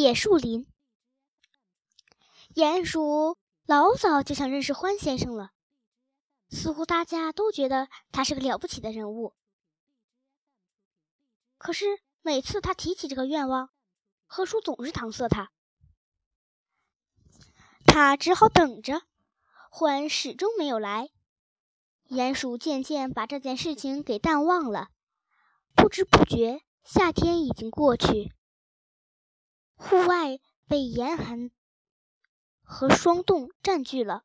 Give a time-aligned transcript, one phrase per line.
[0.00, 0.66] 野树林。
[2.54, 5.50] 鼹鼠老早就想认识獾先生了，
[6.50, 9.34] 似乎大家都觉得他是个了不起的人物。
[11.56, 11.84] 可是
[12.22, 13.70] 每次他提起这个愿望，
[14.26, 15.50] 河鼠总是搪塞他。
[17.84, 19.02] 他只好等着，
[19.72, 21.10] 獾始终没有来。
[22.08, 24.88] 鼹鼠渐渐把这件事情给淡忘了。
[25.74, 28.32] 不知不觉，夏天已经过去，
[29.88, 31.50] 户外被严寒
[32.62, 34.22] 和霜冻占据了，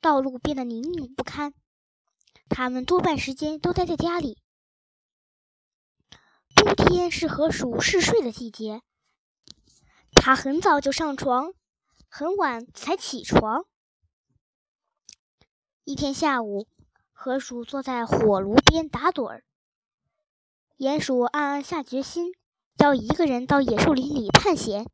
[0.00, 1.52] 道路变得泥泞不堪。
[2.48, 4.38] 他们多半时间都待在家里。
[6.54, 8.80] 冬天是河鼠嗜睡的季节，
[10.12, 11.52] 它很早就上床，
[12.08, 13.66] 很晚才起床。
[15.84, 16.66] 一天下午，
[17.12, 19.44] 河鼠坐在火炉边打盹儿。
[20.78, 22.32] 鼹鼠暗暗下决心，
[22.80, 24.88] 要一个人到野树林里探险。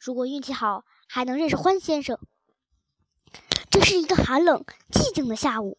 [0.00, 2.18] 如果运气好，还能认识獾先生。
[3.70, 5.78] 这是一个寒冷、寂静的下午。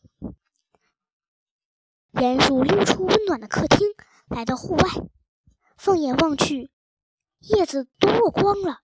[2.13, 3.89] 鼹鼠溜出温暖的客厅，
[4.30, 4.83] 来到户外，
[5.75, 6.71] 放眼望去，
[7.39, 8.80] 叶子都落光了，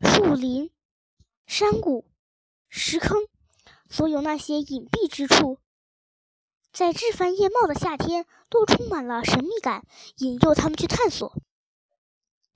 [0.00, 0.70] 树林、
[1.46, 2.06] 山谷、
[2.70, 3.28] 石坑，
[3.90, 5.58] 所有那些隐蔽之处。
[6.72, 11.36] 在枝繁叶茂的夏天，都充满了神秘感，引诱他们去探索。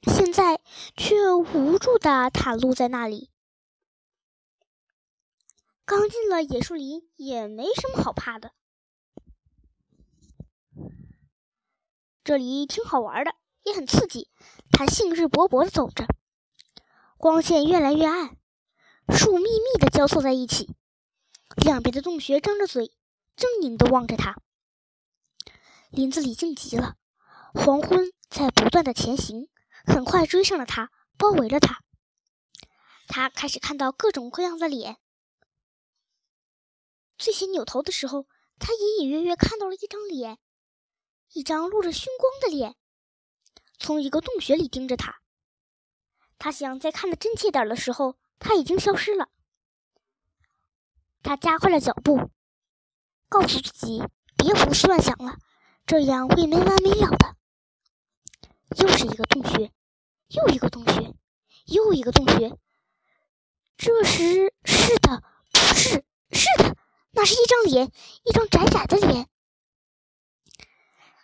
[0.02, 0.60] 现在
[0.96, 3.30] 却无助地袒露在那里。
[5.84, 8.52] 刚进了野树林，也没什么好怕的。
[12.22, 14.30] 这里挺好玩的，也很刺激。
[14.70, 16.06] 他兴致勃勃地走着，
[17.16, 18.36] 光线越来越暗，
[19.08, 20.74] 树密密地交错在一起，
[21.56, 22.92] 两边的洞穴张着嘴。
[23.36, 24.36] 狰狞地望着他，
[25.90, 26.96] 林子里静极了。
[27.54, 29.48] 黄昏在不断的前行，
[29.88, 31.82] 很快追上了他，包围了他。
[33.08, 34.98] 他开始看到各种各样的脸。
[37.16, 38.28] 最先扭头的时候，
[38.58, 40.38] 他隐隐约约看到了一张脸，
[41.32, 42.76] 一张露着凶光的脸，
[43.78, 45.20] 从一个洞穴里盯着他。
[46.38, 49.28] 他想再看得真切点的时候，他已经消失了。
[51.22, 52.30] 他加快了脚步。
[53.30, 54.02] 告诉自己
[54.38, 55.36] 别胡思乱想了，
[55.84, 57.36] 这样会没完没了的。
[58.78, 59.70] 又是一个洞穴，
[60.28, 61.14] 又一个洞穴，
[61.66, 62.56] 又一个洞穴。
[63.76, 65.22] 这时，是的，
[65.52, 66.76] 不是，是的，
[67.12, 67.90] 那是一张脸，
[68.24, 69.28] 一张窄窄的脸。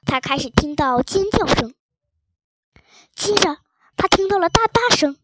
[0.06, 1.74] 他开始听到尖叫声，
[3.14, 3.58] 接着
[3.96, 5.18] 他听到了哒哒声。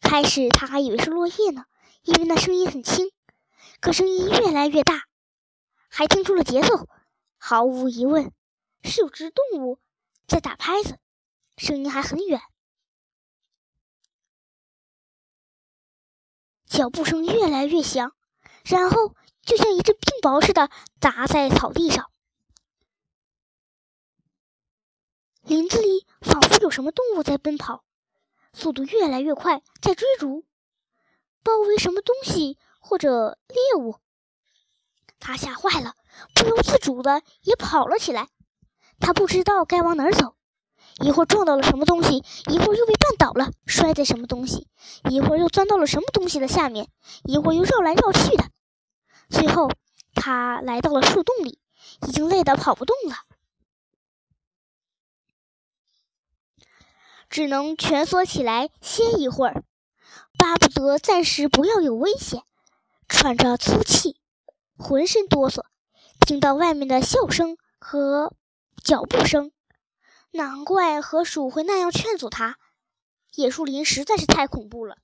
[0.00, 1.66] 开始他还以为是落叶呢，
[2.02, 3.10] 因为那声音很轻。
[3.80, 5.06] 可声音越来越大，
[5.88, 6.88] 还听出了节奏。
[7.36, 8.32] 毫无疑问，
[8.84, 9.78] 是有只动物
[10.26, 10.98] 在打拍子，
[11.62, 12.40] 声音还很远。
[16.66, 18.16] 脚步声越来越响，
[18.64, 20.70] 然后就像一阵冰雹似的
[21.00, 22.10] 砸在草地上。
[25.42, 27.84] 林子里仿佛有什么动物在奔跑，
[28.52, 30.44] 速度越来越快，在追逐，
[31.44, 32.58] 包围什么东西。
[32.84, 34.00] 或者猎物，
[35.20, 35.94] 他吓坏了，
[36.34, 38.28] 不由自主的也跑了起来。
[38.98, 40.36] 他不知道该往哪儿走，
[41.00, 44.68] 一会儿撞到了什么东西，一会儿又被绊倒了，摔在什么东西，
[45.08, 46.88] 一会儿又钻到了什么东西的下面，
[47.24, 48.44] 一会儿又绕来绕去的。
[49.28, 49.70] 最后，
[50.14, 51.58] 他来到了树洞里，
[52.06, 53.16] 已经累得跑不动了，
[57.30, 59.64] 只能蜷缩起来歇一会儿，
[60.38, 62.42] 巴不得暂时不要有危险。
[63.08, 64.16] 喘着粗气，
[64.78, 65.64] 浑身哆嗦，
[66.26, 68.32] 听到外面的笑声和
[68.82, 69.52] 脚步声，
[70.32, 72.58] 难怪河鼠会那样劝阻他。
[73.34, 74.98] 野树林实在是太恐怖了。